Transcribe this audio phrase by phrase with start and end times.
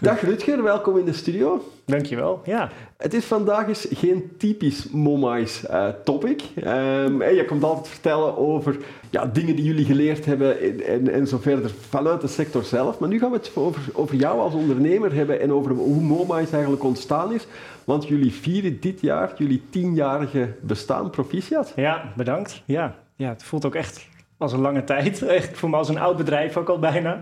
[0.00, 1.64] Dag Rutger, welkom in de studio.
[1.84, 2.70] Dankjewel, ja.
[2.96, 6.42] Het is vandaag eens geen typisch Momais uh, topic.
[6.56, 8.76] Um, je komt altijd vertellen over
[9.10, 12.98] ja, dingen die jullie geleerd hebben en, en, en, zo verder vanuit de sector zelf.
[12.98, 16.52] Maar nu gaan we het over, over jou als ondernemer hebben en over hoe Momais
[16.52, 17.46] eigenlijk ontstaan is.
[17.84, 21.72] Want jullie vieren dit jaar jullie tienjarige bestaan, proficiat.
[21.76, 22.62] Ja, bedankt.
[22.64, 25.22] Ja, ja, het voelt ook echt als een lange tijd.
[25.22, 27.20] Echt, voor me als een oud bedrijf ook al bijna.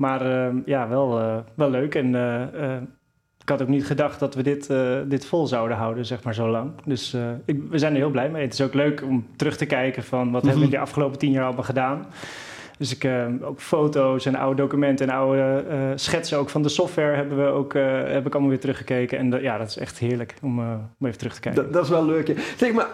[0.00, 1.94] Maar uh, ja, wel, uh, wel leuk.
[1.94, 2.76] En uh,
[3.38, 4.70] ik had ook niet gedacht dat we dit,
[5.08, 6.70] dit vol zouden houden, zeg maar, zo lang.
[6.84, 8.42] Dus ik, we zijn er heel blij mee.
[8.42, 11.30] Het is ook leuk om terug te kijken van wat hebben we de afgelopen tien
[11.30, 12.06] jaar allemaal gedaan.
[12.78, 13.08] Dus ik,
[13.42, 17.72] ook foto's en oude documenten en oude schetsen ook van de software hebben we ook,
[18.06, 19.18] heb ik allemaal weer teruggekeken.
[19.18, 20.58] En ja, dat is echt heerlijk om,
[20.98, 21.62] om even terug te kijken.
[21.62, 22.54] Dat, dat is wel leuk.
[22.56, 22.88] Zeg maar,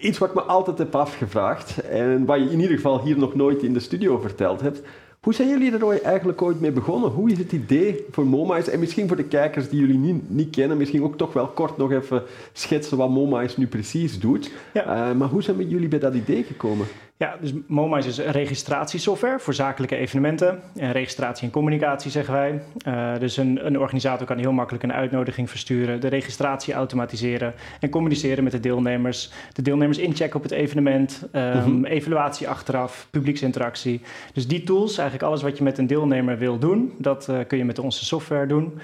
[0.00, 3.34] iets wat ik me altijd heb afgevraagd en wat je in ieder geval hier nog
[3.34, 4.82] nooit in de studio verteld hebt.
[5.22, 7.10] Hoe zijn jullie er eigenlijk ooit mee begonnen?
[7.10, 8.68] Hoe is het idee voor MoMA's?
[8.68, 11.76] En misschien voor de kijkers die jullie niet, niet kennen, misschien ook toch wel kort
[11.76, 14.50] nog even schetsen wat MoMA's nu precies doet.
[14.74, 15.10] Ja.
[15.10, 16.86] Uh, maar hoe zijn jullie bij dat idee gekomen?
[17.22, 20.60] Ja, dus MoMA is registratiesoftware voor zakelijke evenementen.
[20.76, 22.62] En registratie en communicatie zeggen wij.
[22.86, 27.90] Uh, dus een, een, organisator kan heel makkelijk een uitnodiging versturen, de registratie automatiseren en
[27.90, 29.32] communiceren met de deelnemers.
[29.52, 34.00] De deelnemers inchecken op het evenement, um, evaluatie achteraf, publieksinteractie.
[34.32, 37.58] Dus die tools, eigenlijk alles wat je met een deelnemer wil doen, dat uh, kun
[37.58, 38.80] je met onze software doen.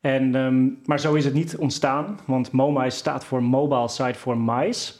[0.00, 4.38] En, um, maar zo is het niet ontstaan, want MoMA staat voor Mobile Site for
[4.38, 4.92] Mice.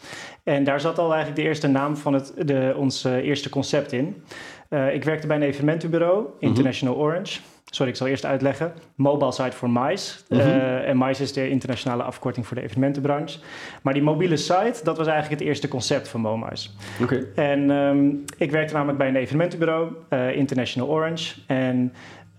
[0.45, 3.93] En daar zat al eigenlijk de eerste naam van het, de, ons uh, eerste concept
[3.93, 4.23] in.
[4.71, 6.33] Uh, ik werkte bij een evenementenbureau, mhm.
[6.39, 7.11] International mm -hmm.
[7.11, 7.41] Orange.
[7.65, 8.73] Sorry, ik zal eerst uitleggen.
[8.95, 10.19] Mobile Site for MICE.
[10.29, 10.49] Mm -hmm.
[10.49, 13.39] uh, en MICE is de internationale afkorting voor de evenementenbranche.
[13.83, 16.71] Maar die mobiele site, dat was eigenlijk het eerste concept van MoMICE.
[17.03, 17.27] Okay.
[17.35, 19.93] En um, ik werkte namelijk bij een evenementenbureau,
[20.35, 21.35] International Orange.
[21.47, 21.93] En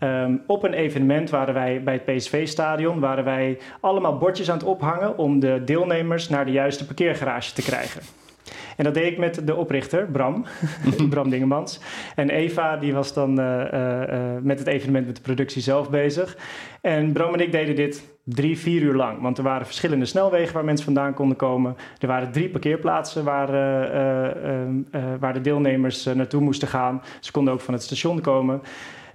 [0.03, 4.67] Um, op een evenement waren wij bij het PSV-stadion, waren wij allemaal bordjes aan het
[4.67, 8.02] ophangen om de deelnemers naar de juiste parkeergarage te krijgen.
[8.77, 10.45] En dat deed ik met de oprichter, Bram,
[11.09, 11.80] Bram Dingemans.
[12.15, 15.89] En Eva, die was dan uh, uh, uh, met het evenement, met de productie zelf
[15.89, 16.37] bezig.
[16.81, 19.21] En Bram en ik deden dit drie, vier uur lang.
[19.21, 21.76] Want er waren verschillende snelwegen waar mensen vandaan konden komen.
[21.99, 23.52] Er waren drie parkeerplaatsen waar,
[25.20, 27.02] waar de deelnemers naartoe moesten gaan.
[27.20, 28.61] Ze konden ook van het station komen.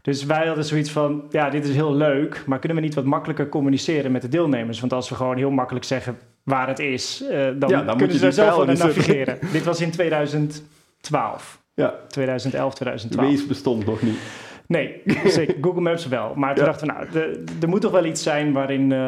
[0.07, 3.05] Dus wij hadden zoiets van, ja, dit is heel leuk, maar kunnen we niet wat
[3.05, 4.81] makkelijker communiceren met de deelnemers?
[4.81, 8.19] Want als we gewoon heel makkelijk zeggen waar het is, uh, dan, ja, dan, kunnen
[8.19, 9.39] ze zelf aan navigeren.
[9.53, 11.63] dit was in 2012.
[11.75, 11.95] Ja.
[12.09, 13.31] 2011, 2012.
[13.31, 14.19] Wees bestond nog niet.
[14.67, 15.55] Nee, zeker.
[15.61, 16.33] Google Maps wel.
[16.35, 16.71] Maar toen ja.
[16.71, 18.99] dachten we, nou, er moet toch wel iets zijn waarin, uh,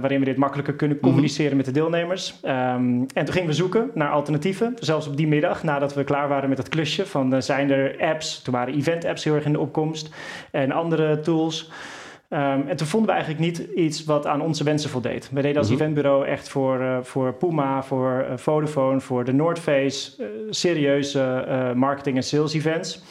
[0.00, 1.06] waarin we dit makkelijker kunnen mhm.
[1.06, 1.66] communiceren mm -hmm.
[1.66, 2.40] met de deelnemers.
[2.42, 4.74] Um, en toen gingen we zoeken naar alternatieven.
[4.78, 8.00] Zelfs op die middag, nadat we klaar waren met het klusje, van uh, zijn er
[8.00, 8.42] apps.
[8.42, 10.10] Toen waren event-apps heel erg in de opkomst
[10.50, 11.70] en andere tools.
[12.30, 15.30] Um, en toen vonden we eigenlijk niet iets wat aan onze wensen voldeed.
[15.32, 15.82] We deden als mm -hmm.
[15.82, 20.10] eventbureau echt voor, uh, voor Puma, voor Vodafone, voor de North Face,
[20.50, 23.02] serieuze marketing- en sales events.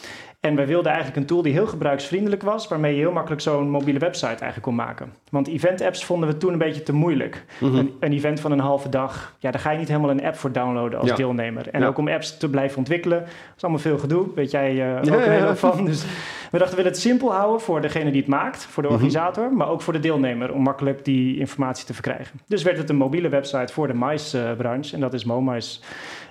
[0.48, 3.70] En wij wilden eigenlijk een tool die heel gebruiksvriendelijk was, waarmee je heel makkelijk zo'n
[3.70, 5.14] mobiele website eigenlijk kon maken.
[5.30, 7.46] Want event-apps vonden we toen een beetje te moeilijk.
[7.60, 7.78] Mm -hmm.
[7.78, 10.36] een, een, event van een halve dag, ja, daar ga je niet helemaal een app
[10.36, 11.16] voor downloaden als ja.
[11.16, 11.70] deelnemer.
[11.70, 11.88] En ja.
[11.88, 13.24] ook om apps te blijven ontwikkelen,
[13.56, 15.86] is allemaal veel gedoe, weet jij uh, ook hele van.
[15.86, 16.06] Dus
[16.52, 19.44] we dachten, we willen het simpel houden voor degene die het maakt, voor de organisator,
[19.44, 19.58] mm -hmm.
[19.58, 22.40] maar ook voor de deelnemer, om makkelijk die informatie te verkrijgen.
[22.48, 25.80] Dus werd het een mobiele website voor de MICE-branche, en dat is MoMICE.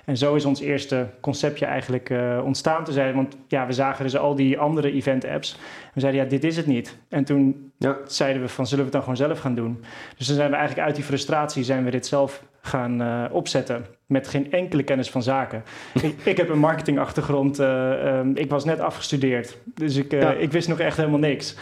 [0.07, 3.15] En zo is ons eerste conceptje eigenlijk uh, ontstaan te zijn.
[3.15, 5.59] Want ja, we zagen dus al die andere event-apps.
[5.93, 6.97] We zeiden, ja, dit is het niet.
[7.09, 7.97] En toen ja.
[8.05, 9.83] zeiden we van, zullen we het dan gewoon zelf gaan doen?
[10.17, 13.85] Dus dan zijn we eigenlijk uit die frustratie zijn we dit zelf gaan uh, opzetten.
[14.05, 15.63] Met geen enkele kennis van zaken.
[16.01, 17.59] ik, ik, heb een marketingachtergrond.
[17.59, 19.57] Uh, um, ik was net afgestudeerd.
[19.75, 20.31] Dus ik, ja.
[20.31, 21.55] ik wist nog echt helemaal niks.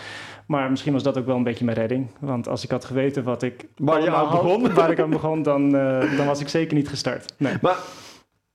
[0.47, 2.07] Maar misschien was dat ook wel een beetje mijn redding.
[2.19, 4.73] Want als ik had geweten wat ik waar, je aan begon.
[4.73, 5.69] waar ik aan begon, dan,
[6.17, 7.33] dan was ik zeker niet gestart.
[7.37, 7.53] Nee.
[7.61, 7.77] Maar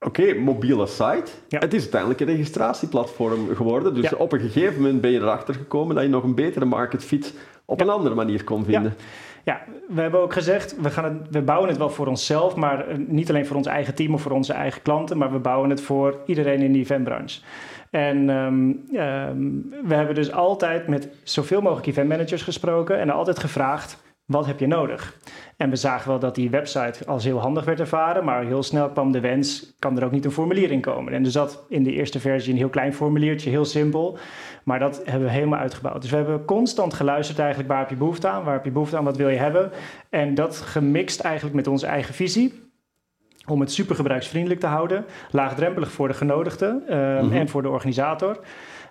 [0.07, 1.31] Oké, okay, mobiele site.
[1.49, 1.59] Ja.
[1.59, 3.95] Het is uiteindelijk een registratieplatform geworden.
[3.95, 4.17] Dus ja.
[4.17, 7.35] op een gegeven moment ben je erachter gekomen dat je nog een betere market fit
[7.65, 7.85] op ja.
[7.85, 8.95] een andere manier kon vinden.
[9.45, 12.87] Ja, we hebben ook gezegd, we, gaan het, we bouwen het wel voor onszelf, maar
[13.07, 15.81] niet alleen voor ons eigen team of voor onze eigen klanten, maar we bouwen het
[15.81, 17.41] voor iedereen in die eventbranche.
[17.91, 24.03] En um, um, we hebben dus altijd met zoveel mogelijk eventmanagers gesproken en altijd gevraagd,
[24.31, 25.17] wat heb je nodig?
[25.57, 28.91] En we zagen wel dat die website als heel handig werd ervaren, maar heel snel
[28.91, 31.13] kwam de wens, kan er ook niet een formulier in komen.
[31.13, 34.19] En er zat in de eerste versie een heel klein formuliertje, heel simpel,
[34.65, 36.03] maar dat hebben we helemaal uitgebouwd.
[36.03, 38.97] Dus we hebben constant geluisterd eigenlijk, waar heb je behoefte aan, waar heb je behoefte
[38.97, 39.71] aan, wat wil je hebben?
[40.11, 42.61] En dat gemixt eigenlijk met onze eigen visie,
[43.47, 47.33] om het super gebruiksvriendelijk te houden, laagdrempelig voor de genodigde uh, mm -hmm.
[47.33, 48.41] en voor de organisator.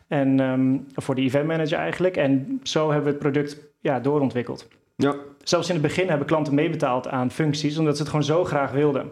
[0.08, 2.18] En ehm, voor de event manager eigenlijk.
[2.18, 4.68] En zo hebben we het product ja, doorontwikkeld.
[5.02, 5.16] Ja.
[5.44, 8.72] Zelfs in het begin hebben klanten meebetaald aan functies, omdat ze het gewoon zo graag
[8.72, 9.12] wilden.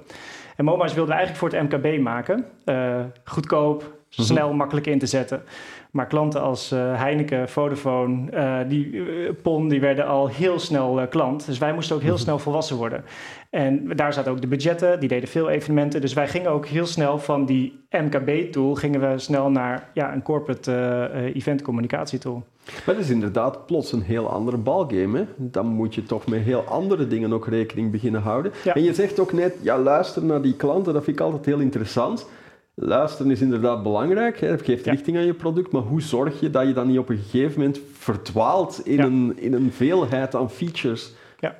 [0.55, 2.45] En MoMA's wilden we eigenlijk voor het MKB maken.
[2.65, 4.21] Uh, goedkoop, mhm.
[4.21, 5.43] snel, makkelijk in te zetten.
[5.91, 9.03] Maar klanten als uh, Heineken, Vodafone, uh, die,
[9.33, 11.45] PON, die werden al heel snel klant.
[11.45, 12.21] Dus wij moesten ook heel mhm.
[12.21, 13.03] snel volwassen worden.
[13.49, 16.01] En daar zaten ook de budgetten, die deden veel evenementen.
[16.01, 18.75] Dus wij gingen ook heel snel van die MKB-tool...
[18.75, 22.43] gingen we snel naar ja, een corporate event communicatietool.
[22.85, 25.17] Maar dat is inderdaad plots een heel andere balgame.
[25.17, 25.25] Hè?
[25.37, 28.51] Dan moet je toch met heel andere dingen ook rekening beginnen houden.
[28.73, 31.59] En je zegt ook net, ja, luister naar die klanten, dat vind ik altijd heel
[31.59, 32.27] interessant.
[32.73, 34.57] Luisteren is inderdaad belangrijk, hè?
[34.57, 37.17] geeft richting aan je product, maar hoe zorg je dat je dan niet op een
[37.17, 41.13] gegeven moment verdwaalt in, een, in een veelheid aan features?
[41.39, 41.55] Ja,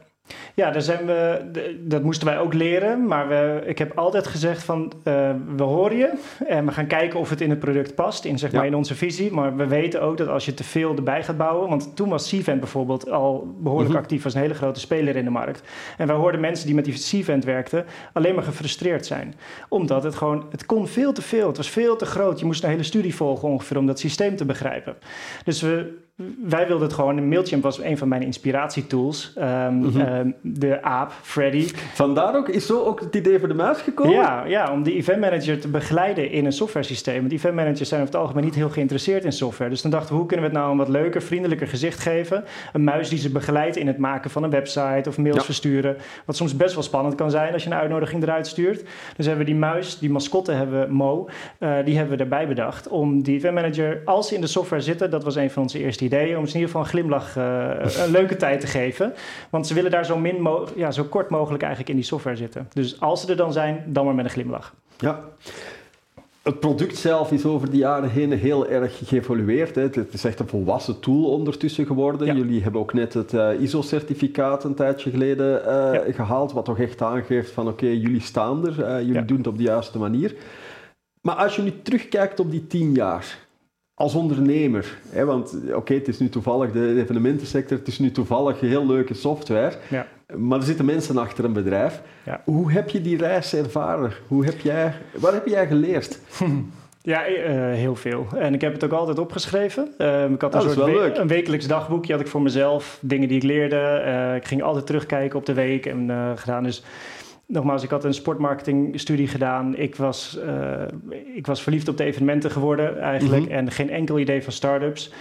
[0.56, 1.42] daar zijn we,
[1.80, 3.08] dat moesten wij ook leren.
[3.08, 6.14] Maar we, ik heb altijd gezegd van, uh, we horen je.
[6.46, 8.96] En we gaan kijken of het in het product past, in, zeg maar, in onze
[8.96, 9.32] visie.
[9.32, 11.70] Maar we weten ook dat als je te veel erbij gaat bouwen...
[11.70, 14.00] Want toen was Cvent bijvoorbeeld al behoorlijk mhm.
[14.00, 14.24] actief.
[14.24, 15.62] als een hele grote speler in de markt.
[15.98, 17.86] En wij hoorden mensen die met die Cvent werkten...
[18.14, 19.36] alleen maar gefrustreerd zijn.
[19.70, 21.48] Omdat het gewoon, het kon veel te veel.
[21.48, 22.40] Het was veel te groot.
[22.40, 24.96] Je moest een hele studie volgen ongeveer om dat systeem te begrijpen.
[25.44, 26.06] Dus we
[26.44, 27.28] wij wilden het gewoon.
[27.28, 29.34] Mailchimp was een van mijn inspiratietools.
[29.38, 31.68] Um, de aap, Freddy.
[31.94, 34.14] Vandaar ook, is zo ook het idee voor de muis gekomen?
[34.14, 37.20] Ja, ja om die event manager te begeleiden in een software systeem.
[37.20, 39.70] Want event managers zijn over het algemeen niet heel geïnteresseerd in software.
[39.70, 42.44] Dus dan dachten we, hoe kunnen we het nou een wat leuker, vriendelijker gezicht geven?
[42.74, 45.98] Een muis die ze begeleidt in het maken van een website of mails versturen.
[46.26, 48.84] Wat soms best wel spannend kan zijn als je een uitnodiging eruit stuurt.
[49.16, 51.30] Dus hebben we die muis, die mascotte hebben we, Mo,
[51.60, 52.88] uh, die hebben we erbij bedacht.
[52.88, 55.80] Om die event manager, als ze in de software zitten, dat was een van onze
[55.80, 59.14] eerste idee om ze in ieder geval een glimlach, uh, een leuke tijd te geven.
[59.50, 62.68] Want ze willen daar zo, min ja, zo kort mogelijk eigenlijk in die software zitten.
[62.74, 64.74] Dus als ze er dan zijn, dan maar met een glimlach.
[64.98, 65.24] Ja.
[66.42, 69.76] Het product zelf is over de jaren heen heel erg geëvolueerd.
[69.76, 69.82] Hè.
[69.82, 72.36] Het is echt een volwassen tool ondertussen geworden.
[72.36, 77.02] Jullie hebben ook net het uh, ISO-certificaat een tijdje geleden uh, gehaald, wat toch echt
[77.02, 80.36] aangeeft van oké, jullie staan er, jullie doen het op de juiste manier.
[81.22, 83.47] Maar als je nu terugkijkt op die tien jaar,
[83.98, 88.60] als ondernemer, hè, want oké, het is nu toevallig de evenementensector, het is nu toevallig
[88.60, 90.08] heel leuke software, ja.
[90.36, 92.02] maar er zitten mensen achter een bedrijf.
[92.26, 92.42] Ja.
[92.46, 94.12] Hoe heb je die reis ervaren?
[94.28, 96.20] Hoe heb jij, wat heb jij geleerd?
[97.02, 97.38] Ja, uh,
[97.74, 98.28] heel veel.
[98.36, 99.94] En ik heb het ook altijd opgeschreven.
[99.98, 102.98] Uh, ik had een, soort we een wekelijks dagboekje had ik voor mezelf.
[103.02, 104.04] Dingen die ik leerde.
[104.06, 106.64] Uh, ik ging altijd terugkijken op de week en uh, gedaan.
[106.64, 106.84] Dus
[107.48, 109.76] nogmaals, ik had een sportmarketingstudie gedaan.
[109.76, 110.82] Ik was, uh,
[111.36, 113.44] ik was verliefd op de evenementen geworden eigenlijk.
[113.44, 113.52] Mhm.
[113.52, 115.14] En geen enkel idee van start-ups.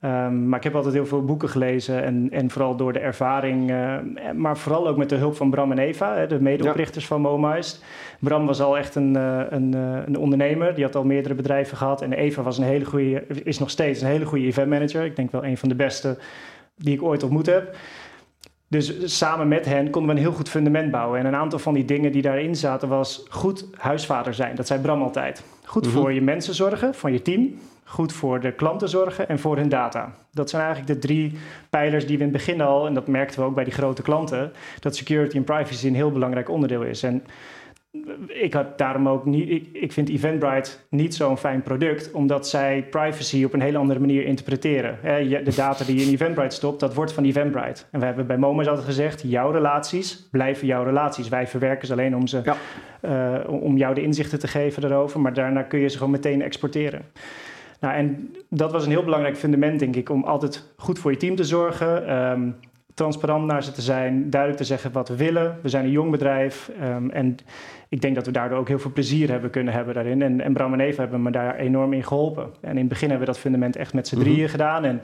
[0.00, 3.70] Um, maar ik heb altijd heel veel boeken gelezen en, en vooral door de ervaring,
[3.70, 3.96] uh,
[4.34, 7.10] maar vooral ook met de hulp van Bram en Eva, de medeoprichters ja.
[7.10, 7.84] van MoMaist.
[8.20, 9.72] Bram was al echt een, uh, een,
[10.06, 12.02] een ondernemer, die had al meerdere bedrijven gehad.
[12.02, 15.04] En Eva was een hele goede, is nog steeds een hele goede event manager.
[15.04, 16.18] Ik denk wel een van de beste
[16.76, 17.76] die ik ooit ontmoet heb.
[18.74, 21.18] Dus samen met hen konden we een heel goed fundament bouwen.
[21.18, 24.56] En een aantal van die dingen die daarin zaten was goed huisvader zijn.
[24.56, 25.42] Dat zei Bram altijd.
[25.64, 26.14] Goed voor mhm.
[26.14, 27.58] je mensen zorgen, van je team.
[27.84, 30.14] Goed voor de klanten zorgen en voor hun data.
[30.30, 31.38] Dat zijn eigenlijk de drie
[31.70, 34.02] pijlers die we in het begin al, en dat merkten we ook bij die grote
[34.02, 37.02] klanten, dat security en privacy een heel belangrijk onderdeel is.
[37.02, 37.24] En
[38.26, 39.50] ik had daarom ook niet.
[39.50, 44.00] Ik, ik vind Eventbrite niet zo'n fijn product, omdat zij privacy op een hele andere
[44.00, 44.98] manier interpreteren.
[45.44, 47.82] De data die je in Eventbrite stopt, dat wordt van Eventbrite.
[47.90, 51.28] En we hebben bij Momus altijd gezegd: jouw relaties blijven jouw relaties.
[51.28, 52.56] Wij verwerken ze alleen om, ze, ja.
[53.44, 56.42] uh, om jou de inzichten te geven daarover, maar daarna kun je ze gewoon meteen
[56.42, 57.02] exporteren.
[57.80, 61.16] Nou, en dat was een heel belangrijk fundament, denk ik, om altijd goed voor je
[61.16, 62.16] team te zorgen.
[62.16, 62.56] Um,
[62.94, 65.58] transparant naar ze te zijn, duidelijk te zeggen wat we willen.
[65.62, 67.36] We zijn een jong bedrijf um, en
[67.88, 70.22] ik denk dat we daardoor ook heel veel plezier hebben kunnen hebben daarin.
[70.22, 72.50] En, en Bram en Eva hebben me daar enorm in geholpen.
[72.60, 74.50] En in het begin hebben we dat fundament echt met z'n drieën mhm.
[74.50, 74.84] gedaan.
[74.84, 75.02] En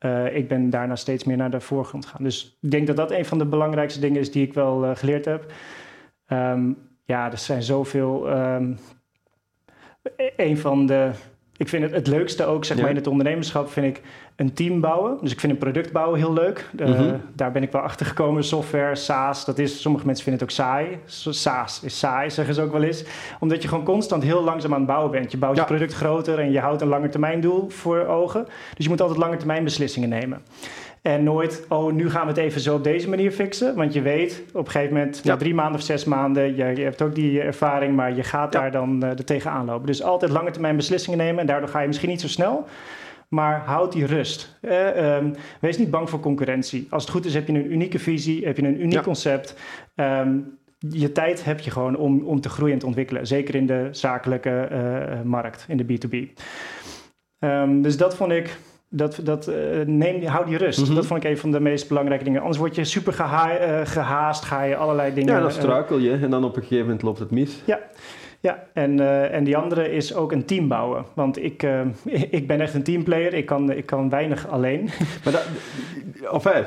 [0.00, 2.24] uh, ik ben daarna steeds meer naar de voorgrond gegaan.
[2.24, 4.90] Dus ik denk dat dat een van de belangrijkste dingen is die ik wel uh,
[4.94, 5.52] geleerd heb.
[6.28, 8.30] Um, ja, er zijn zoveel.
[8.30, 8.78] Um,
[10.36, 11.10] een van de
[11.58, 14.02] ik vind het het leukste ook, zeg maar, in het ondernemerschap vind ik
[14.36, 15.18] een team bouwen.
[15.20, 16.70] Dus ik vind een product bouwen heel leuk.
[16.76, 17.14] Mhm.
[17.34, 18.44] Daar ben ik wel achter gekomen.
[18.44, 20.98] Software, SaaS, dat is, sommige mensen vinden het ook saai.
[21.06, 23.04] SaaS is saai, zeggen ze ook wel eens.
[23.40, 25.30] Omdat je gewoon constant heel langzaam aan het bouwen bent.
[25.30, 28.44] Je bouwt je product groter en je houdt een langetermijndoel voor ogen.
[28.74, 30.42] Dus je moet altijd langetermijn beslissingen nemen.
[31.02, 33.74] En nooit, oh, nu gaan we het even zo op deze manier fixen.
[33.74, 36.82] Want je weet op een gegeven moment, na drie maanden of zes maanden, je, je,
[36.82, 39.86] hebt ook die ervaring, maar je gaat daar dan uh, er tegenaan lopen.
[39.86, 41.40] Dus altijd lange termijn beslissingen nemen.
[41.40, 42.66] En daardoor ga je misschien niet zo snel.
[43.28, 44.58] Maar houd die rust.
[44.60, 46.86] Eh, um, wees niet bang voor concurrentie.
[46.90, 49.54] Als het goed is, heb je een unieke visie, heb je een uniek concept.
[49.94, 53.26] Um, je tijd heb je gewoon om, om te groeien en te ontwikkelen.
[53.26, 56.42] Zeker in de zakelijke uh, markt, in de B2B.
[57.38, 59.54] Ehm, dus dat vond ik dat, dat, uh,
[59.86, 60.80] neem, hou die rust.
[60.86, 60.94] Mhm.
[60.94, 62.40] Dat vond ik een van de meest belangrijke dingen.
[62.40, 65.34] Anders word je super geha uh, gehaast, ga je allerlei dingen...
[65.34, 67.62] Ja, dan struikel je en dan op een gegeven moment loopt het mis.
[67.64, 67.78] Ja,
[68.40, 68.64] ja.
[68.72, 71.04] En, uh, en die andere is ook een team bouwen.
[71.14, 71.66] Want ik,
[72.38, 73.34] ik ben echt een teamplayer.
[73.34, 74.88] Ik kan, ik kan weinig alleen.
[75.24, 75.46] Maar dat,
[76.32, 76.64] enfin,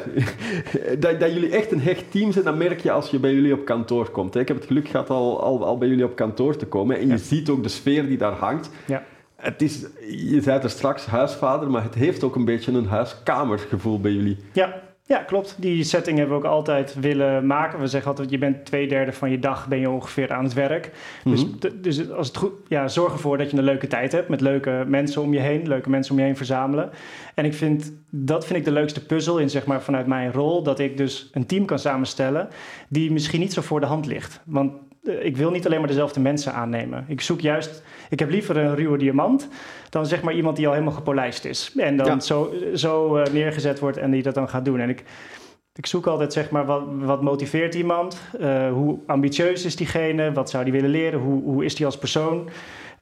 [0.99, 3.53] dat, dat jullie echt een hecht team zijn, dat merk je als je bij jullie
[3.53, 4.33] op kantoor komt.
[4.33, 4.39] Hè.
[4.39, 6.95] Ik heb het geluk gehad al, al, al bij jullie op kantoor te komen.
[6.95, 7.17] En je Ja.
[7.17, 8.69] ziet ook de sfeer die daar hangt.
[8.85, 9.03] Ja.
[9.41, 13.99] Het is, je zei er straks huisvader, maar het heeft ook een beetje een huiskamergevoel
[13.99, 14.37] bij jullie.
[14.53, 15.55] Ja, ja, klopt.
[15.59, 17.79] Die setting hebben we ook altijd willen maken.
[17.79, 20.53] We zeggen altijd, je bent twee derde van je dag ben je ongeveer aan het
[20.53, 20.91] werk.
[21.23, 21.81] Dus, Mhm.
[21.81, 24.83] dus als het goed, ja, zorg ervoor dat je een leuke tijd hebt met leuke
[24.87, 26.89] mensen om je heen, leuke mensen om je heen verzamelen.
[27.35, 30.63] En ik vind, dat vind ik de leukste puzzel in, zeg maar, vanuit mijn rol,
[30.63, 32.47] dat ik dus een team kan samenstellen
[32.89, 34.41] die misschien niet zo voor de hand ligt.
[34.45, 34.71] Want
[35.03, 37.05] ik wil niet alleen maar dezelfde mensen aannemen.
[37.07, 39.47] Ik zoek juist, ik heb liever een ruwe diamant
[39.89, 41.73] dan zeg maar iemand die al helemaal gepolijst is.
[41.77, 42.19] En dan Ja.
[42.19, 44.79] zo, zo eh, neergezet wordt en die dat dan gaat doen.
[44.79, 45.03] En ik,
[45.75, 48.21] ik zoek altijd zeg maar wat, wat motiveert iemand?
[48.39, 50.31] Eh, hoe ambitieus is diegene?
[50.31, 51.19] Wat zou die willen leren?
[51.19, 52.49] Hoe, hoe is die als persoon?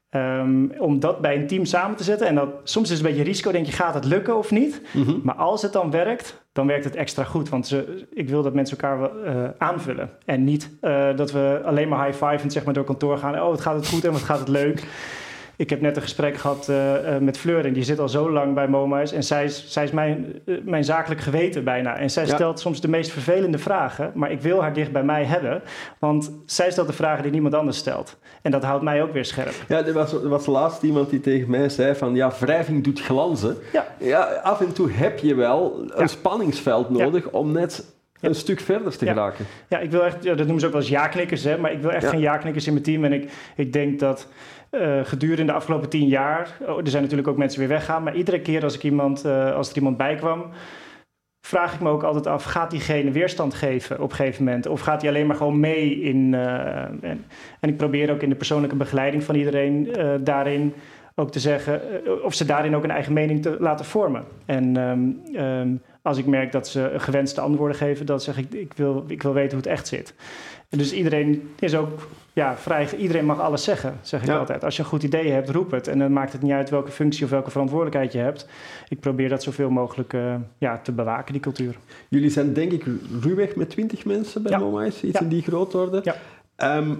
[0.09, 2.27] Ehm, om dat bij een team samen te zetten.
[2.27, 3.51] En dat, soms is het een beetje risico.
[3.51, 4.81] Denk je, gaat het lukken of niet?
[4.93, 5.19] Mhm.
[5.23, 7.49] Maar als het dan werkt, dan werkt het extra goed.
[7.49, 10.09] Want ze, ik wil dat mensen elkaar wel, eh, aanvullen.
[10.25, 13.41] En niet eh, dat we alleen maar high-five zeg maar, door kantoor gaan.
[13.41, 14.87] Oh, het gaat het goed en wat gaat het leuk.
[15.59, 18.31] Ik heb net een gesprek gehad eh, eh, met Fleur en die zit al zo
[18.31, 19.11] lang bij MoMA's.
[19.11, 21.97] En zij is, zij is mijn, eh, mijn zakelijk geweten bijna.
[21.97, 22.33] En zij Ja.
[22.35, 24.11] stelt soms de meest vervelende vragen.
[24.15, 25.61] Maar ik wil haar dicht bij mij hebben.
[25.99, 28.17] Want zij stelt de vragen die niemand anders stelt.
[28.41, 29.53] En dat houdt mij ook weer scherp.
[29.67, 33.01] Ja, er was, er was laatst iemand die tegen mij zei van ja, wrijving doet
[33.01, 33.57] glanzen.
[33.73, 33.85] Ja.
[33.99, 36.07] Ja, af en toe heb je wel een Ja.
[36.07, 37.85] spanningsveld nodig om net.
[38.21, 39.45] Een stuk verder te geraken.
[39.69, 41.81] Ja, ik wil echt, ja, dat noemen ze ook wel eens ja-knikkers, hè, maar ik
[41.81, 43.03] wil echt geen ja-knikkers in mijn team.
[43.03, 44.27] En ik, ik denk dat
[44.69, 48.15] eh, gedurende de afgelopen tien jaar, oh, er zijn natuurlijk ook mensen weer weggaan, maar
[48.15, 50.45] iedere keer als, ik iemand, eh, als er iemand bij kwam,
[51.47, 54.67] vraag ik me ook altijd af, gaat diegene weerstand geven op een gegeven moment?
[54.67, 56.33] Of gaat hij alleen maar gewoon mee in...
[56.33, 57.25] eh, en,
[57.59, 60.73] en ik probeer ook in de persoonlijke begeleiding van iedereen daarin
[61.15, 61.81] ook te zeggen,
[62.23, 64.23] of ze daarin ook een eigen mening te laten vormen.
[64.45, 68.73] En ehm, ehm, als ik merk dat ze gewenste antwoorden geven, dan zeg ik, ik
[68.75, 70.13] wil, ik wil weten hoe het echt zit.
[70.69, 74.37] En dus iedereen is ook ja, vrij, iedereen mag alles zeggen, zeg ik Ja.
[74.37, 74.63] altijd.
[74.63, 75.87] Als je een goed idee hebt, roep het.
[75.87, 78.47] En dan maakt het niet uit welke functie of welke verantwoordelijkheid je hebt.
[78.89, 81.75] Ik probeer dat zoveel mogelijk eh, ja, te bewaken, die cultuur.
[82.09, 82.85] Jullie zijn denk ik
[83.21, 84.85] ruwweg met 20 mensen bij Ja.
[84.85, 85.19] Iets Ja.
[85.19, 85.99] in die grootorde.
[86.03, 86.15] Ja.
[86.55, 86.93] Ehm,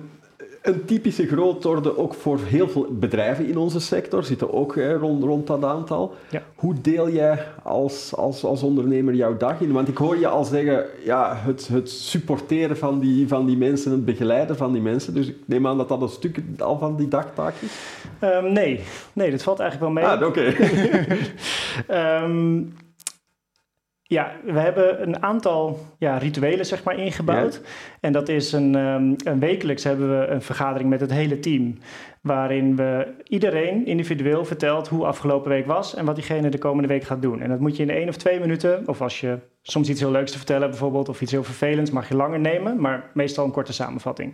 [0.62, 5.24] een typische grootorde ook voor heel veel bedrijven in onze sector, zitten ook hè, rond,
[5.24, 6.16] rond dat aantal.
[6.30, 6.44] Ja.
[6.56, 9.72] Hoe deel jij als, als, als ondernemer jouw dag in?
[9.72, 13.92] Want ik hoor je al zeggen, ja, het, het supporteren van die, van die mensen,
[13.92, 15.13] het begeleiden van die mensen.
[15.13, 17.72] Dus ik neem aan dat dat een stuk al van die dagtaak is.
[18.20, 18.80] Ehm, nee,
[19.13, 20.13] nee, dat valt eigenlijk wel mee.
[20.13, 20.42] Ah, oké.
[21.88, 22.62] Ehm,
[24.10, 27.62] ja, we hebben een aantal ja, rituelen zeg maar, ingebouwd.
[28.00, 31.78] En dat is een, ehm, een wekelijks hebben we een vergadering met het hele team.
[32.22, 37.04] Waarin we iedereen individueel vertelt hoe afgelopen week was en wat diegene de komende week
[37.04, 37.42] gaat doen.
[37.42, 40.12] En dat moet je in één of twee minuten, of als je soms iets heel
[40.12, 43.51] leuks te vertellen bijvoorbeeld, of iets heel vervelends, mag je langer nemen, maar meestal een
[43.51, 44.34] korte samenvatting.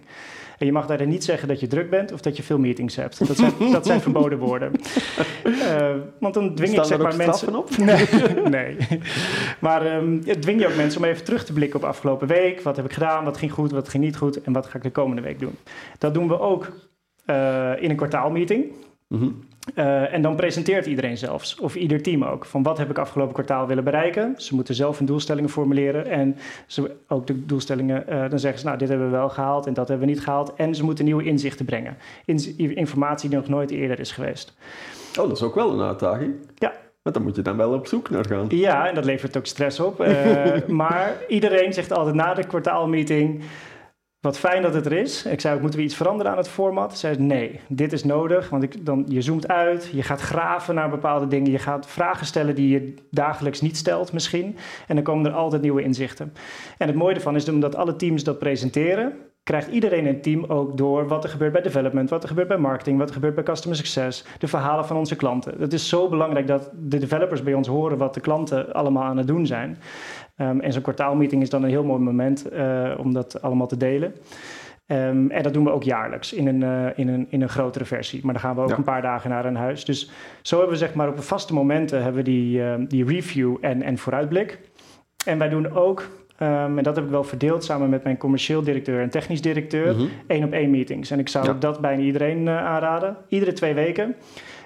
[0.57, 2.95] En je mag daarin niet zeggen dat je druk bent of dat je veel meetings
[2.95, 3.27] hebt.
[3.27, 4.71] Dat zijn, dat zijn verboden woorden.
[5.43, 7.55] Eh, want dan dwing Staan ik zeg maar mensen.
[7.55, 7.69] op?
[7.77, 8.07] Nee,
[8.50, 8.77] nee.
[9.59, 12.62] Maar ehm, het dwing je ook mensen om even terug te blikken op afgelopen week.
[12.62, 13.24] Wat heb ik gedaan?
[13.25, 13.71] Wat ging goed?
[13.71, 14.41] Wat ging niet goed?
[14.41, 15.55] En wat ga ik de komende week doen?
[15.97, 16.71] Dat doen we ook
[17.25, 18.65] eh, in een kwartaalmeeting.
[19.07, 19.29] Mhm.
[19.74, 23.34] Eh, en dan presenteert iedereen zelfs, of ieder team ook, van wat heb ik afgelopen
[23.34, 24.34] kwartaal willen bereiken.
[24.38, 28.65] Ze moeten zelf hun doelstellingen formuleren en ze, ook de doelstellingen, eh, dan zeggen ze,
[28.65, 30.53] nou dit hebben we wel gehaald en dat hebben we niet gehaald.
[30.55, 31.98] En ze moeten nieuwe inzichten brengen,
[32.55, 34.53] informatie die nog nooit eerder is geweest.
[35.19, 36.36] Oh, dat is ook wel een uitdaging.
[36.55, 36.74] Ja.
[37.01, 38.45] Want dan moet je dan wel op zoek naar gaan.
[38.50, 40.00] Ja, en dat levert ook stress op.
[40.00, 43.43] Eh, maar iedereen zegt altijd na de kwartaalmeeting...
[44.25, 45.25] Wat fijn dat het er is.
[45.25, 46.91] Ik zei ook, moeten we iets veranderen aan het format?
[46.91, 48.50] Ze zei, nee, dit is nodig.
[48.50, 51.51] Want ik, dan, je zoomt uit, je gaat graven naar bepaalde dingen.
[51.51, 54.58] Je gaat vragen stellen die je dagelijks niet stelt misschien.
[54.88, 56.34] En dan komen er altijd nieuwe inzichten.
[56.77, 59.13] En het mooie ervan is, omdat alle teams dat presenteren...
[59.44, 62.10] krijgt iedereen in het team ook door wat er gebeurt bij development...
[62.10, 64.25] wat er gebeurt bij marketing, wat er gebeurt bij customer success...
[64.39, 65.55] de verhalen van onze klanten.
[65.60, 67.98] Het is zo belangrijk dat de developers bij ons horen...
[67.98, 69.77] wat de klanten allemaal aan het doen zijn.
[70.37, 73.77] Um, en zo'n kwartaalmeeting is dan een heel mooi moment uh, om dat allemaal te
[73.77, 74.15] delen.
[74.87, 77.85] Um, en dat doen we ook jaarlijks in een, uh, in, een, in een grotere
[77.85, 78.19] versie.
[78.23, 78.77] Maar dan gaan we ook ja.
[78.77, 79.85] een paar dagen naar een huis.
[79.85, 80.11] Dus
[80.41, 83.81] zo hebben we zeg maar op vaste momenten hebben we die, uh, die review en,
[83.81, 84.59] en vooruitblik.
[85.25, 85.99] En wij doen ook,
[86.39, 89.95] um, en dat heb ik wel verdeeld samen met mijn commercieel directeur en technisch directeur,
[89.95, 90.05] Mhm.
[90.27, 91.11] één op één meetings.
[91.11, 91.53] En ik zou Ja.
[91.53, 93.17] dat bijna iedereen uh, aanraden.
[93.27, 94.15] Iedere twee weken.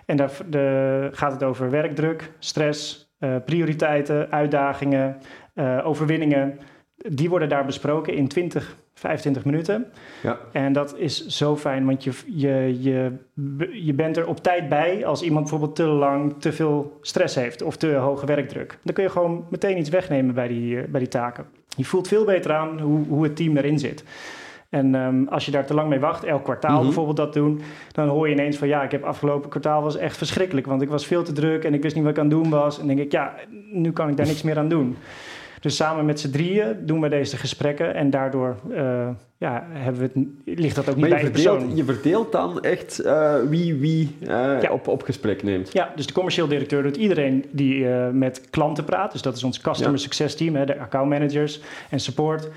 [0.05, 3.07] En daar de, gaat het over werkdruk, stress,
[3.45, 5.17] prioriteiten, uitdagingen,
[5.56, 6.60] uh, overwinningen.
[6.96, 9.86] Die worden daar besproken in 20, 25 minuten.
[10.24, 10.38] Ja.
[10.51, 13.12] En dat is zo fijn, want je, je, je,
[13.72, 17.62] je bent er op tijd bij als iemand bijvoorbeeld te lang te veel stress heeft
[17.62, 18.77] of te hoge werkdruk.
[18.84, 21.46] Dan kun je gewoon meteen iets wegnemen bij die, bij die taken.
[21.75, 24.03] Je voelt veel beter aan hoe, hoe het team erin zit.
[24.70, 27.62] En um, als je daar te lang mee wacht, elk kwartaal mm bijvoorbeeld dat doen,
[27.91, 30.89] dan hoor je ineens van ja, ik heb afgelopen kwartaal was echt verschrikkelijk, want ik
[30.89, 32.79] was veel te druk en ik wist niet wat ik aan het doen was.
[32.79, 33.34] En denk ik, ja,
[33.72, 34.98] nu kan ik daar niks meer aan doen.
[35.60, 40.20] Dus samen met z'n drieën doen we deze gesprekken en daardoor uh, ja, hebben we
[40.46, 41.75] het, ligt dat ook niet bij de persoon.
[41.75, 44.28] Je verdeelt dan echt uh, wie wie uh,
[44.62, 44.72] ja.
[44.72, 45.74] op, op gesprek neemt.
[45.74, 49.12] Ja, dus de commercieel directeur doet iedereen die met klanten praat.
[49.12, 49.98] Dus dat is ons customer ja.
[49.98, 52.50] success team, hè, de account managers en support.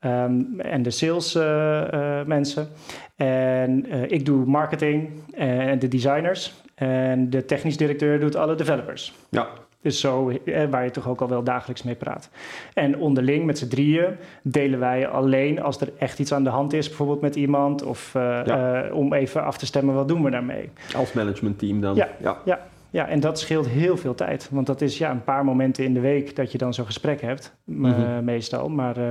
[0.00, 2.68] Um, en de sales uh, uh, mensen.
[3.16, 6.54] En uh, ik doe marketing en de designers.
[6.74, 9.14] En de technisch directeur doet alle developers.
[9.30, 9.48] Ja.
[9.86, 10.32] Dus zo,
[10.70, 12.30] waar je toch ook al wel dagelijks mee praat.
[12.74, 16.72] En onderling met z'n drieën delen wij alleen als er echt iets aan de hand
[16.72, 18.88] is, bijvoorbeeld met iemand, of ja.
[18.92, 20.70] om even af te stemmen wat doen we daarmee.
[20.96, 21.94] Als managementteam dan?
[21.94, 22.38] Ja, ja.
[22.44, 22.66] ja.
[22.90, 24.48] Ja, en dat scheelt heel veel tijd.
[24.50, 27.20] Want dat is ja, een paar momenten in de week dat je dan zo'n gesprek
[27.20, 28.24] hebt, mm -hmm.
[28.24, 28.68] meestal.
[28.68, 29.08] Maar uh,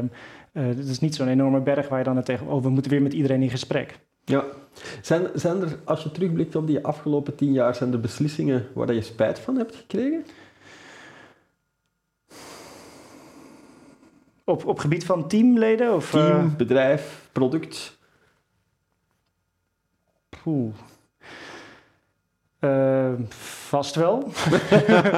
[0.52, 2.48] het is niet zo'n enorme berg waar je dan tegen...
[2.48, 4.00] oh, we moeten weer met iedereen in gesprek.
[4.24, 4.44] Ja.
[5.02, 7.76] Zijn, zijn er, als je terugblikt op die afgelopen tien jaar...
[7.76, 10.26] zijn er beslissingen waar je spijt van hebt gekregen?
[14.46, 15.94] Op, op gebied van teamleden?
[15.94, 16.56] Of, Team, uh...
[16.56, 17.98] bedrijf, product?
[20.44, 20.74] Poeh.
[22.60, 23.14] Uh,
[23.68, 24.32] vast wel.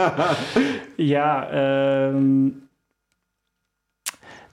[1.13, 1.53] ja,
[2.07, 2.69] um,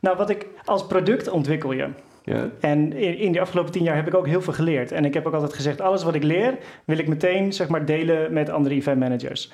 [0.00, 1.88] nou, wat ik als product ontwikkel je.
[2.22, 2.50] Ja.
[2.60, 4.92] En in, in de afgelopen tien jaar heb ik ook heel veel geleerd.
[4.92, 7.84] En ik heb ook altijd gezegd, alles wat ik leer, wil ik meteen zeg maar,
[7.84, 9.52] delen met andere event managers.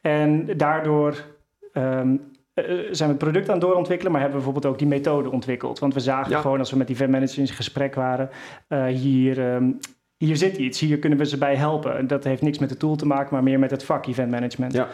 [0.00, 1.24] En daardoor
[1.72, 2.30] um,
[2.64, 5.78] zijn we het product aan het doorontwikkelen, maar hebben we bijvoorbeeld ook die methode ontwikkeld.
[5.78, 8.30] Want we zagen gewoon als we met event managers in gesprek waren,
[8.68, 9.78] uh, hier, um,
[10.16, 11.96] hier zit iets, hier kunnen we ze bij helpen.
[11.96, 14.30] En dat heeft niks met de tool te maken, maar meer met het vak event
[14.30, 14.72] management.
[14.72, 14.88] Ja.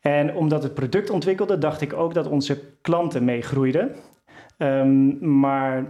[0.00, 3.94] En omdat het product ontwikkelde, dacht ik ook dat onze klanten meegroeiden.
[4.58, 5.84] Um, maar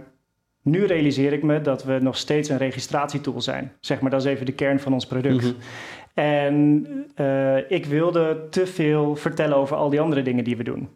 [0.61, 3.71] nu realiseer ik me dat we nog steeds een registratietool zijn.
[3.79, 5.43] Zeg maar, dat is even de kern van ons product.
[5.43, 5.53] Mhm.
[6.15, 6.87] En
[7.19, 10.89] uh, ik wilde te veel vertellen over al die andere dingen die we doen.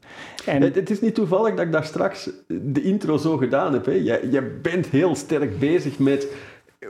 [0.45, 3.86] En het, het, is niet toevallig dat ik daar straks de intro zo gedaan heb.
[3.86, 3.91] Hè?
[3.91, 6.27] Je, je bent heel sterk bezig met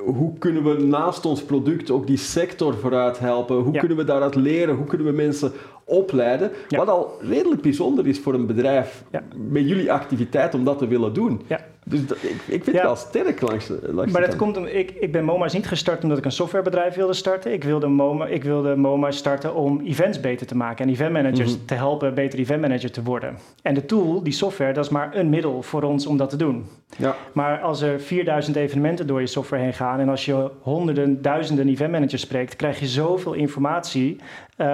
[0.05, 3.55] hoe kunnen we naast ons product ook die sector vooruit helpen?
[3.55, 4.75] Hoe kunnen we daaruit leren?
[4.75, 5.51] Hoe kunnen we mensen
[5.89, 6.51] opleiden?
[6.69, 9.03] Wat al redelijk bijzonder is voor een bedrijf
[9.35, 11.41] met jullie activiteit om dat te willen doen.
[11.89, 15.11] Dus ik, ik vind het wel sterk langs, langs Maar dat komt om, ik, ik
[15.11, 17.53] ben MoMa's niet gestart omdat ik een softwarebedrijf wilde starten.
[17.53, 21.57] Ik wilde MoMA, ik wilde MoMA starten om events beter te maken en eventmanagers mm
[21.65, 23.37] te helpen beter eventmanager te worden.
[23.61, 26.35] En de tool, die software, dat is maar een middel voor ons om dat te
[26.35, 26.65] doen.
[26.97, 27.15] Ja.
[27.31, 31.67] Maar als er 4000 evenementen door je software heen gaan en als je honderden, duizenden
[31.67, 34.17] eventmanagers spreekt, krijg je zoveel informatie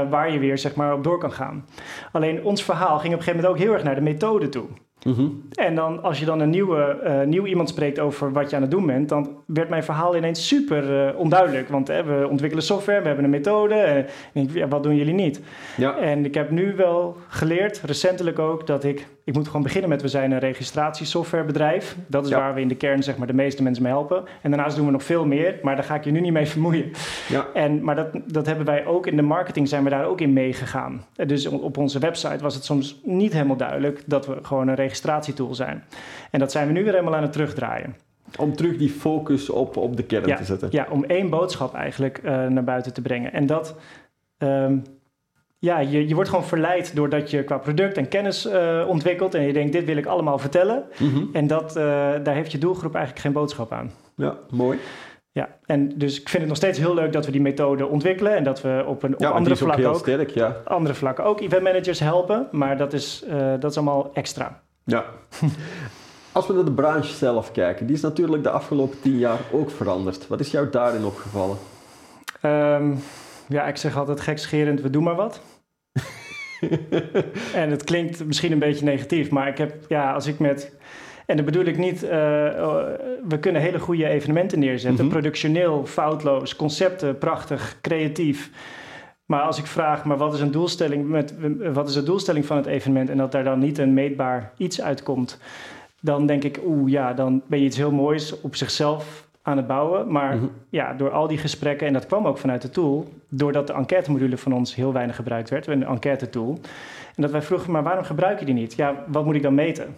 [0.09, 1.65] waar je weer zeg maar, op door kan gaan.
[2.11, 4.67] Alleen ons verhaal ging op een gegeven moment ook heel erg naar de methode toe.
[5.05, 5.27] Mhm.
[5.51, 8.61] En dan als je dan een nieuwe, uh, nieuw iemand spreekt over wat je aan
[8.61, 11.69] het doen bent, dan werd mijn verhaal ineens super uh, onduidelijk.
[11.69, 13.75] Want we ontwikkelen software, we hebben een methode.
[13.75, 15.41] En ik, ja, wat doen jullie niet?
[15.77, 15.97] Ja.
[15.97, 20.01] En ik heb nu wel geleerd, recentelijk ook, dat ik ik moet gewoon beginnen met,
[20.01, 21.95] we zijn een registratiesoftwarebedrijf.
[22.07, 24.23] Dat is waar we in de kern zeg maar, de meeste mensen mee helpen.
[24.41, 26.45] En daarnaast doen we nog veel meer, maar daar ga ik je nu niet mee
[26.45, 26.91] vermoeien.
[27.29, 27.47] Ja.
[27.53, 30.33] En, maar dat, dat hebben wij ook in de marketing, zijn we daar ook in
[30.33, 31.05] meegegaan.
[31.25, 35.55] Dus op onze website was het soms niet helemaal duidelijk dat we gewoon een registratietool
[35.55, 35.83] zijn.
[36.31, 37.95] En dat zijn we nu weer helemaal aan het terugdraaien.
[38.39, 40.67] Om terug die focus op, op de kern te zetten.
[40.71, 43.33] Ja, om één boodschap eigenlijk uh, naar buiten te brengen.
[43.33, 43.75] En dat...
[44.37, 44.83] Um,
[45.59, 49.41] ja, je, je wordt gewoon verleid doordat je qua product en kennis uh, ontwikkelt en
[49.41, 50.83] je denkt, dit wil ik allemaal vertellen.
[50.97, 51.23] Mhm.
[51.33, 51.83] En dat, uh,
[52.23, 53.91] daar heeft je doelgroep eigenlijk geen boodschap aan.
[54.15, 54.79] Ja, mooi.
[55.31, 58.35] Ja, en dus ik vind het nog steeds heel leuk dat we die methode ontwikkelen
[58.35, 60.55] en dat we op, een, op ja, andere vlakken ook, sterk, ja.
[60.63, 64.61] andere vlakken ook event managers helpen, maar dat is, uh, dat is allemaal extra.
[64.85, 65.05] Ja.
[66.31, 69.71] Als we naar de branche zelf kijken, die is natuurlijk de afgelopen tien jaar ook
[69.71, 70.27] veranderd.
[70.27, 71.57] Wat is jou daarin opgevallen?
[72.43, 72.99] Um,
[73.47, 75.41] ja, ik zeg altijd gekscherend, we doen maar wat.
[77.61, 80.75] en het klinkt misschien een beetje negatief, maar ik heb, ja, als ik met.
[81.25, 82.09] En dat bedoel ik niet, uh,
[83.27, 85.05] we kunnen hele goede evenementen neerzetten.
[85.05, 88.49] Mm Productioneel, foutloos, concepten, prachtig, creatief.
[89.25, 91.33] Maar als ik vraag, maar wat is, een doelstelling met,
[91.73, 94.81] wat is de doelstelling van het evenement en dat daar dan niet een meetbaar iets
[94.81, 95.39] uitkomt,
[95.99, 99.67] dan denk ik, oeh ja, dan ben je iets heel moois op zichzelf aan het
[99.67, 100.11] bouwen.
[100.11, 100.45] Maar mhm.
[100.69, 104.37] ja, door al die gesprekken, en dat kwam ook vanuit de tool, doordat de enquête-module
[104.37, 106.59] van ons heel weinig gebruikt werd, een enquête-tool.
[107.15, 108.75] En dat wij vroegen, maar waarom gebruik je die niet?
[108.75, 109.95] Ja, wat moet ik dan meten?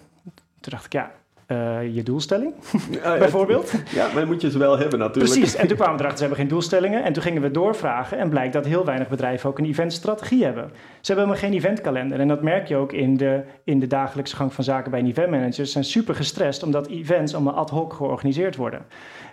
[0.60, 1.12] Toen dacht ik, ja,
[1.48, 2.54] uh, je doelstelling,
[3.02, 3.72] bijvoorbeeld.
[3.94, 5.34] Ja, maar dan moet je ze wel hebben natuurlijk.
[5.34, 7.04] Precies, en toen kwamen we erachter, ze hebben geen doelstellingen.
[7.04, 10.72] En toen gingen we doorvragen en blijkt dat heel weinig bedrijven ook een eventstrategie hebben.
[10.74, 12.20] Ze hebben helemaal geen eventkalender.
[12.20, 15.56] En dat merk je ook in de, in de dagelijkse gang van zaken bij eventmanagers.
[15.56, 18.86] Ze zijn super gestrest omdat events allemaal ad hoc georganiseerd worden.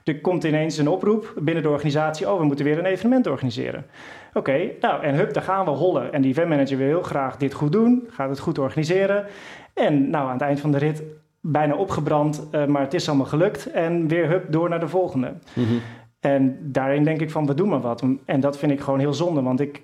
[0.04, 3.86] Er komt ineens een oproep binnen de organisatie, oh, we moeten weer een evenement organiseren.
[4.34, 6.12] Oké, nou en hup, daar gaan we hollen.
[6.12, 9.26] En die eventmanager wil heel graag dit goed doen, gaat het goed organiseren.
[9.74, 11.02] En nou, aan het eind van de rit
[11.46, 13.70] bijna opgebrand, uh, maar het is allemaal gelukt.
[13.70, 15.34] En weer hup, door naar de volgende.
[15.52, 15.74] Mhm.
[16.20, 18.04] En daarin denk ik van, we doen maar wat.
[18.24, 19.82] En dat vind ik gewoon heel zonde, want ik,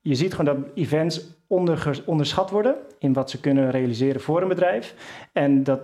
[0.00, 4.48] je ziet gewoon dat events onder, onderschat worden in wat ze kunnen realiseren voor een
[4.48, 4.94] bedrijf.
[5.32, 5.80] En dat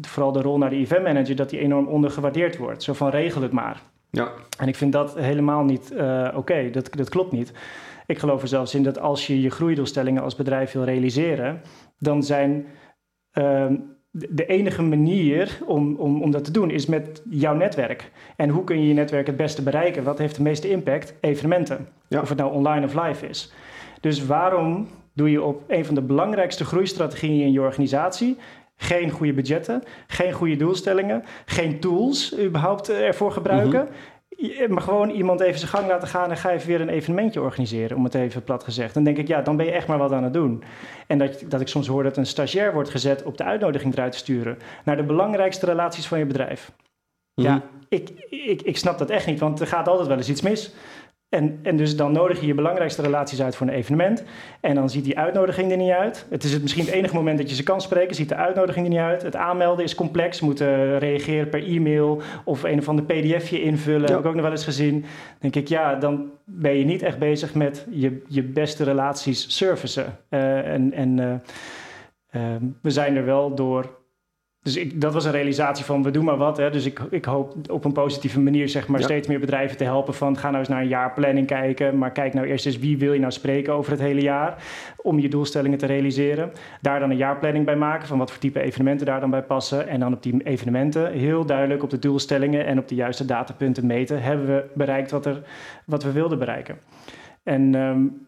[0.00, 2.82] vooral de rol naar de event manager, dat die enorm ondergewaardeerd wordt.
[2.82, 3.82] Zo van, regel het maar.
[4.10, 4.28] Ja.
[4.58, 7.52] En ik vind dat helemaal niet uh, oké, dat, dat klopt niet.
[8.06, 11.60] Ik geloof er zelfs in dat als je je groeidoelstellingen als bedrijf wil realiseren,
[11.98, 12.66] dan zijn...
[13.34, 13.66] Uh,
[14.12, 18.10] de enige manier om, om, om dat te doen is met jouw netwerk.
[18.36, 20.04] En hoe kun je je netwerk het beste bereiken?
[20.04, 21.14] Wat heeft de meeste impact?
[21.20, 21.88] Evenementen.
[22.08, 23.52] Of het nou online of live is.
[24.00, 28.36] Dus waarom doe je op een van de belangrijkste groeistrategieën in je organisatie
[28.76, 33.84] geen goede budgetten, geen goede doelstellingen, geen tools überhaupt ervoor gebruiken?
[33.84, 33.92] Mhm
[34.68, 37.96] maar gewoon iemand even zijn gang laten gaan en ga even weer een evenementje organiseren,
[37.96, 38.94] om het even plat gezegd.
[38.94, 40.62] Dan denk ik, ja, dan ben je echt maar wat aan het doen.
[41.06, 44.12] En dat, dat ik soms hoor dat een stagiair wordt gezet op de uitnodiging eruit
[44.12, 46.72] te sturen naar de belangrijkste relaties van je bedrijf.
[47.34, 47.64] Ja, mhm.
[47.88, 50.74] ik, ik, ik snap dat echt niet, want er gaat altijd wel eens iets mis.
[51.32, 54.24] En, en dus dan nodig je je belangrijkste relaties uit voor een evenement.
[54.60, 56.26] En dan ziet die uitnodiging er niet uit.
[56.30, 58.86] Het is het misschien het enige moment dat je ze kan spreken, ziet de uitnodiging
[58.86, 59.22] er niet uit.
[59.22, 64.10] Het aanmelden is complex, moeten reageren per e-mail of een of ander pdfje invullen.
[64.10, 65.00] Heb ik ook nog wel eens gezien.
[65.00, 69.56] Dan denk ik, ja, dan ben je niet echt bezig met je, je beste relaties
[69.56, 70.18] servicen.
[70.30, 71.34] Uh, en en uh,
[72.32, 72.42] uh,
[72.82, 74.01] we zijn er wel door
[74.62, 76.56] dus ik, dat was een realisatie van we doen maar wat.
[76.56, 76.70] Hè.
[76.70, 80.14] Dus ik, ik hoop op een positieve manier zeg maar, steeds meer bedrijven te helpen
[80.14, 81.98] van ga nou eens naar een jaarplanning kijken.
[81.98, 84.62] Maar kijk nou eerst eens wie wil je nou spreken over het hele jaar
[84.96, 86.52] om je doelstellingen te realiseren.
[86.80, 89.88] Daar dan een jaarplanning bij maken van wat voor type evenementen daar dan bij passen.
[89.88, 93.86] En dan op die evenementen heel duidelijk op de doelstellingen en op de juiste datapunten
[93.86, 94.22] meten.
[94.22, 95.42] Hebben we bereikt wat, er,
[95.86, 96.78] wat we wilden bereiken.
[97.42, 98.26] En um,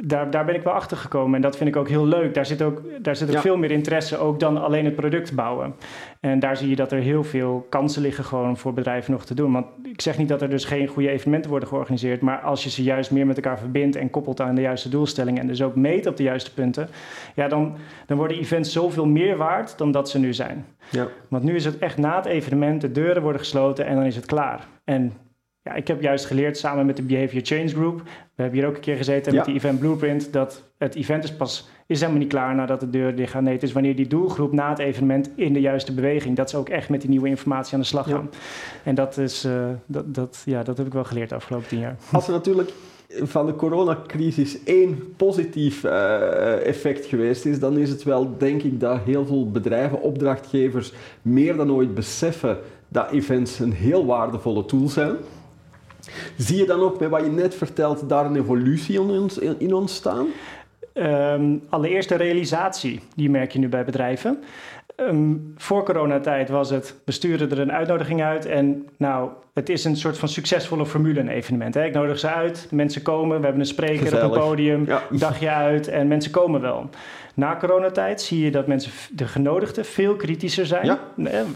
[0.00, 1.34] daar, daar ben ik wel achter gekomen.
[1.34, 2.34] En dat vind ik ook heel leuk.
[2.34, 5.74] Daar zit ook, daar zit ook veel meer interesse ook dan alleen het product bouwen.
[6.20, 9.34] En daar zie je dat er heel veel kansen liggen gewoon voor bedrijven nog te
[9.34, 9.52] doen.
[9.52, 12.20] Want ik zeg niet dat er dus geen goede evenementen worden georganiseerd.
[12.20, 15.40] Maar als je ze juist meer met elkaar verbindt en koppelt aan de juiste doelstellingen.
[15.40, 16.88] En dus ook meet op de juiste punten.
[17.34, 17.76] Ja, dan,
[18.06, 20.66] dan worden events zoveel meer waard dan dat ze nu zijn.
[20.90, 21.06] Ja.
[21.28, 24.16] Want nu is het echt na het evenement, de deuren worden gesloten en dan is
[24.16, 24.66] het klaar.
[24.84, 25.12] En
[25.62, 28.02] ja, ik heb juist geleerd samen met de Behavior Change Group.
[28.34, 30.32] We hebben hier ook een keer gezeten met die Event Blueprint.
[30.32, 33.42] Dat het event is pas is helemaal niet klaar nadat de deur dicht gaat.
[33.42, 36.36] Nee, het is wanneer die doelgroep na het evenement in de juiste beweging.
[36.36, 38.30] Dat ze ook echt met die nieuwe informatie aan de slag gaan.
[38.84, 41.78] En dat, is, uh, dat, dat, ja, dat heb ik wel geleerd de afgelopen tien
[41.78, 41.96] jaar.
[42.12, 42.70] Als er natuurlijk
[43.08, 48.80] van de coronacrisis één positief uh, effect geweest is, dan is het wel, denk ik,
[48.80, 54.88] dat heel veel bedrijven, opdrachtgevers meer dan ooit beseffen dat events een heel waardevolle tool
[54.88, 55.16] zijn.
[56.36, 59.00] Zie je dan ook bij wat je net vertelt daar een evolutie
[59.58, 60.26] in ontstaan?
[60.94, 64.42] Um, allereerst de realisatie, die merk je nu bij bedrijven.
[65.08, 69.84] Um, voor coronatijd was het, we sturen er een uitnodiging uit en nou, het is
[69.84, 71.74] een soort van succesvolle formule een evenement.
[71.74, 71.84] Hè?
[71.84, 75.02] Ik nodig ze uit, mensen komen, we hebben een spreker op een podium, ja.
[75.10, 76.88] dagje uit en mensen komen wel.
[77.34, 80.86] Na coronatijd zie je dat mensen, de genodigden, veel kritischer zijn.
[80.86, 80.98] Ja.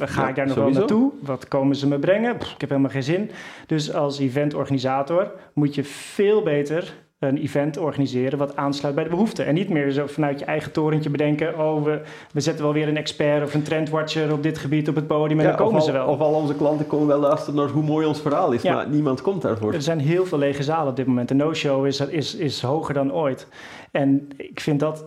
[0.01, 1.13] Ga ik daar nog wel naartoe?
[1.21, 2.35] Wat komen ze me brengen?
[2.35, 3.31] ik heb helemaal geen zin.
[3.67, 9.47] Dus als eventorganisator moet je veel beter een event organiseren wat aansluit bij de behoeften.
[9.47, 11.59] En niet meer zo vanuit je eigen torentje bedenken...
[11.59, 12.01] oh, we,
[12.33, 15.41] we zetten wel weer een expert of een trendwatcher op dit gebied op het podium...
[15.41, 16.07] en dan komen ze wel.
[16.07, 18.63] Of al onze klanten komen wel luisteren naar hoe mooi ons verhaal is...
[18.63, 19.75] maar niemand komt daarvoor.
[19.75, 21.29] Er zijn heel veel lege zalen op dit moment.
[21.29, 23.47] De no-show is, is, is hoger dan ooit.
[23.91, 25.05] En ik vind dat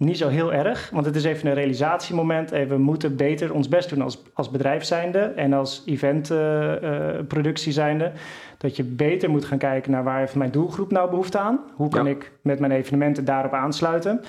[0.00, 2.52] niet zo heel erg, want het is even een realisatiemoment.
[2.52, 7.76] En we moeten beter ons best doen als, als bedrijf zijnde en als eventproductie uh,
[7.76, 8.12] uh, zijnde.
[8.58, 11.60] Dat je beter moet gaan kijken naar waar heeft mijn doelgroep nou behoefte aan?
[11.74, 14.20] Hoe kan ik met mijn evenementen daarop aansluiten?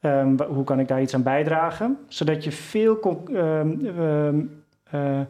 [0.00, 1.98] Um, hoe kan ik daar iets aan bijdragen?
[2.08, 4.62] Zodat je veel, um, um,
[4.94, 5.20] uh,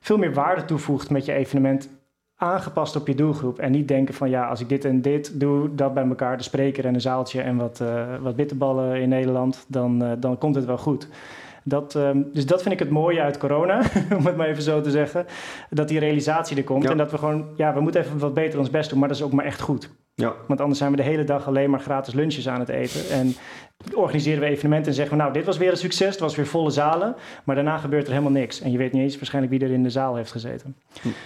[0.00, 1.88] veel meer waarde toevoegt met je evenement
[2.40, 3.58] aangepast op je doelgroep.
[3.58, 6.42] En niet denken van ja, als ik dit en dit doe, dat bij elkaar, de
[6.42, 10.54] spreker en een zaaltje en wat, uh, wat bitterballen in Nederland, dan, uh, dan komt
[10.54, 11.08] het wel goed.
[11.64, 13.82] Dat, ehm, dus dat vind ik het mooie uit corona,
[14.18, 15.26] om het maar even zo te zeggen.
[15.70, 18.58] Dat die realisatie er komt en dat we gewoon, ja, we moeten even wat beter
[18.58, 19.90] ons best doen, maar dat is ook maar echt goed.
[20.14, 20.34] Ja.
[20.46, 23.08] Want anders zijn we de hele dag alleen maar gratis lunches aan het eten.
[23.10, 23.34] En
[23.94, 26.46] organiseren we evenementen en zeggen we, nou, dit was weer een succes, het was weer
[26.46, 27.14] volle zalen.
[27.44, 28.60] Maar daarna gebeurt er helemaal niks.
[28.60, 30.76] En je weet niet eens waarschijnlijk wie er in de zaal heeft gezeten.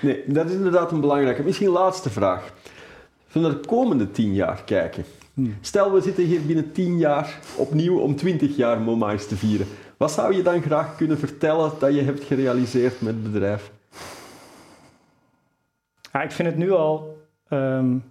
[0.00, 1.42] Nee, dat is inderdaad een belangrijke.
[1.42, 2.52] Misschien laatste vraag.
[3.26, 5.04] Van de komende tien jaar kijken.
[5.34, 5.56] Hmm.
[5.60, 9.66] Stel, we zitten hier binnen tien jaar opnieuw om twintig jaar MoMA's te vieren.
[9.96, 13.70] Wat zou je dan graag kunnen vertellen dat je hebt gerealiseerd met het bedrijf?
[16.12, 17.16] Ja, ik vind het nu al...
[17.50, 18.04] Um,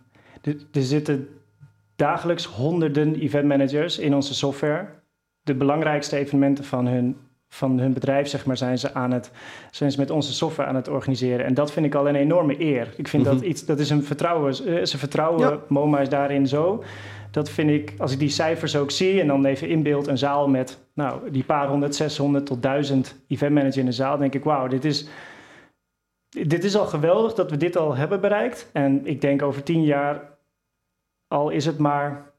[0.43, 1.28] er zitten
[1.96, 4.88] dagelijks honderden event managers in onze software.
[5.41, 7.17] De belangrijkste evenementen van hun,
[7.50, 9.32] van hun bedrijf, zeg maar, zijn ze, aan het,
[9.72, 11.46] zijn ze met onze software aan het organiseren.
[11.46, 12.93] En dat vind ik al een enorme eer.
[12.98, 13.46] Ik vind dat mhm.
[13.46, 14.54] iets, dat is een vertrouwen.
[14.88, 16.84] Ze vertrouwen MoMA is daarin zo.
[17.34, 20.48] Dat vind ik, als ik die cijfers ook zie en dan even inbeeld een zaal
[20.48, 24.43] met, nou, die paar honderd, 600 tot 1000 event managers in de zaal, denk ik,
[24.43, 25.08] wauw, dit is
[26.34, 28.69] dit is al geweldig dat we dit al hebben bereikt.
[28.72, 30.22] En ik denk over tien jaar
[31.28, 32.32] al is het maar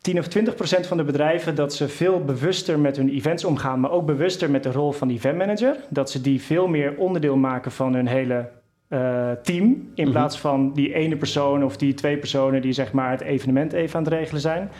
[0.00, 3.80] 10 of 20 procent van de bedrijven dat ze veel bewuster met hun events omgaan,
[3.80, 5.76] maar ook bewuster met de rol van event manager.
[5.88, 8.48] Dat ze die veel meer onderdeel maken van hun hele
[8.88, 9.90] uh, team.
[9.94, 10.10] In mhm.
[10.10, 13.96] plaats van die ene persoon of die twee personen die zeg maar het evenement even
[13.96, 14.70] aan het regelen zijn.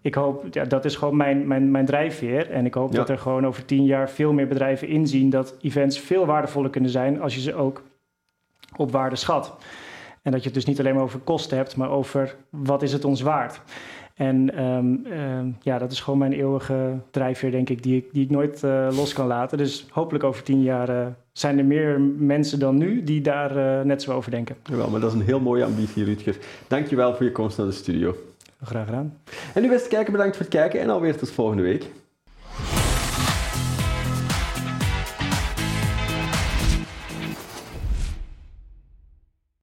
[0.00, 2.50] Ik hoop, ja, dat is gewoon mijn, mijn, mijn drijfveer.
[2.50, 5.98] En ik hoop dat er gewoon over tien jaar veel meer bedrijven inzien dat events
[5.98, 7.82] veel waardevoller kunnen zijn als je ze ook
[8.76, 9.56] op waarde schat.
[10.22, 12.92] En dat je het dus niet alleen maar over kosten hebt, maar over wat is
[12.92, 13.60] het ons waard.
[14.14, 18.30] En um, ja, dat is gewoon mijn eeuwige drijfveer, denk ik, die ik, die ik
[18.30, 19.58] nooit uh, los kan laten.
[19.58, 21.06] Dus hopelijk over tien jaar uh,
[21.38, 24.56] zijn er meer mensen dan nu die daar uh, net zo over denken.
[24.64, 26.36] Jawel, maar dat is een heel mooie ambitie, Rutger.
[26.68, 28.16] Dankjewel voor je komst naar de studio.
[28.62, 29.18] Graag gedaan.
[29.54, 31.84] En nu beste kijker, bedankt voor het kijken en alweer tot volgende week.